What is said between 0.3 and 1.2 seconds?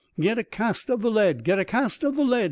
a cast of the